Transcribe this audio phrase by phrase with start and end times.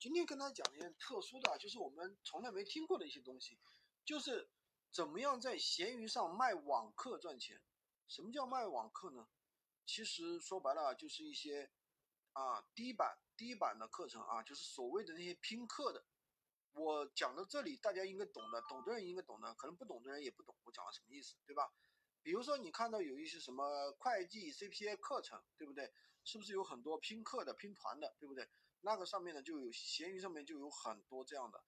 [0.00, 3.60] 今天跟大家讲一件特殊的，就是我们从来没听过的一些东西，
[4.02, 4.50] 就是
[4.90, 7.60] 怎么样在闲鱼上卖网课赚钱。
[8.08, 9.28] 什么叫卖网课呢？
[9.84, 11.70] 其实说白了就是一些
[12.32, 16.02] 啊低版低版的课程啊，就是所谓的那些拼课的。
[16.72, 21.70] 我讲到这里，大家应该懂的，懂的人应该懂的，可能不懂的人也不懂我讲的什么意思，对吧？
[22.22, 25.92] 比如说你看到有一些什么会计 CPA 课程，对不对？
[26.24, 28.48] 是不是有很多拼课的、拼团的，对不对？
[28.82, 31.62] 那个上面呢就有闲鱼上面就有很多这样的，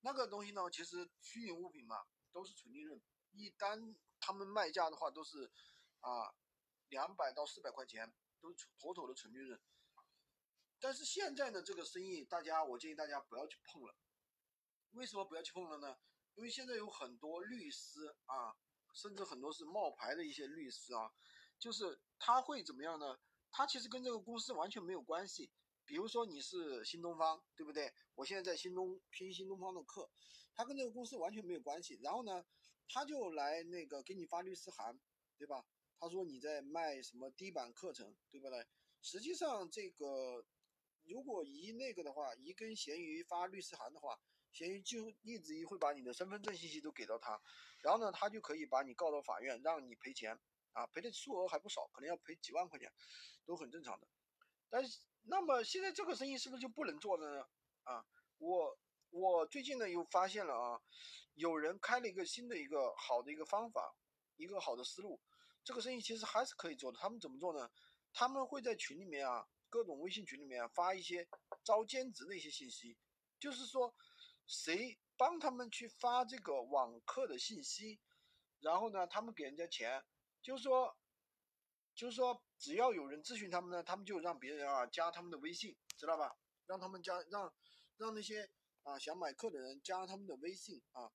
[0.00, 3.00] 那个东西呢，其实虚拟物品嘛都是纯利润，
[3.32, 5.50] 一单他们卖价的话都是
[6.00, 6.34] 啊
[6.88, 9.60] 两百到四百块钱，都妥妥的纯利润。
[10.80, 13.94] 但是现在呢这个生意，大家我建议大家不要去碰了。
[14.92, 15.98] 为什么不要去碰了呢？
[16.34, 18.56] 因为现在有很多律师啊，
[18.92, 21.10] 甚至很多是冒牌的一些律师啊，
[21.58, 23.18] 就是他会怎么样呢？
[23.50, 25.50] 他其实跟这个公司完全没有关系。
[25.84, 27.90] 比如说你是新东方，对不对？
[28.14, 30.10] 我现在在新东拼新东方的课，
[30.54, 31.98] 他跟这个公司完全没有关系。
[32.02, 32.44] 然后呢，
[32.88, 35.00] 他就来那个给你发律师函，
[35.38, 35.64] 对吧？
[35.98, 38.66] 他说你在卖什么低版课程，对不对？
[39.00, 40.44] 实际上这个
[41.04, 44.20] 如果一那个的话，一跟闲鱼发律师函的话，
[44.52, 47.40] 闲鱼就一直会把你的身份证信息都给到他，
[47.80, 50.38] 然后呢，他就可以把你告到法院，让你赔钱
[50.72, 52.92] 啊，赔的数额还不少，可能要赔几万块钱，
[53.44, 54.06] 都很正常的。
[54.68, 54.98] 但是。
[55.30, 57.46] 那么现在这个生意是不是就不能做了呢？
[57.82, 58.02] 啊，
[58.38, 58.78] 我
[59.10, 60.80] 我最近呢又发现了啊，
[61.34, 63.94] 有人开了一个新的一个好的一个方法，
[64.36, 65.20] 一个好的思路，
[65.62, 66.98] 这个生意其实还是可以做的。
[66.98, 67.70] 他们怎么做呢？
[68.14, 71.28] 他们会在群里面啊，各种微信群里面发一些
[71.62, 72.96] 招兼职的一些信息，
[73.38, 73.94] 就是说
[74.48, 78.00] 谁帮他们去发这个网课的信息，
[78.58, 80.02] 然后呢，他们给人家钱，
[80.42, 80.98] 就是说。
[81.94, 86.32] 就是说，只要有人咨询他们呢，他们就让别人啊加他们的微信，知道吧？
[86.66, 87.52] 让他们加，让
[87.96, 88.48] 让那些
[88.84, 91.10] 啊想买课的人加他们的微信啊，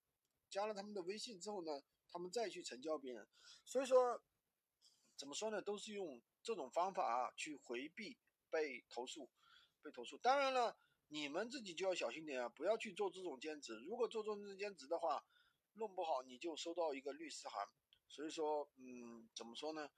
[0.50, 3.26] 加了他们的微信之后呢，他们再去成交别人。
[3.64, 4.22] 所以说，
[5.16, 5.62] 怎么说呢？
[5.62, 9.30] 都是用这种方法啊去回避被投诉，
[9.82, 10.18] 被投诉。
[10.18, 10.78] 当然了，
[11.14, 13.80] 你们自己就要小心点啊，不要去做这种兼职。
[13.86, 15.24] 如果做这种兼职的话，
[15.74, 17.68] 弄不好你就收到一个律师函。
[18.08, 19.92] 所以说，嗯，怎么说呢？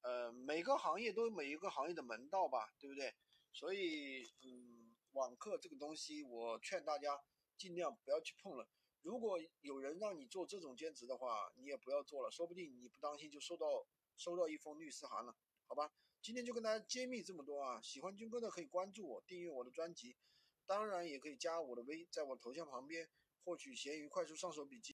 [0.00, 3.14] 呃，每个行业都有每一个行业的门道吧，对不对？
[3.52, 7.20] 所以，嗯，网课这个东西，我劝大家
[7.58, 8.66] 尽量不要去碰了。
[9.02, 13.86] 如果有人让你做这种兼职的话，你也不要做了，说不定你不当心就收到
[14.16, 15.36] 收到一封律师函了，
[15.66, 15.92] 好吧？
[16.22, 17.82] 今天就跟大家揭秘这么多啊！
[17.82, 20.16] 喜欢军哥的可以关注我，订阅我的专辑，
[20.66, 23.08] 当然也可以加我的微，在我头像旁边
[23.44, 24.82] 获取闲鱼快速上手笔记。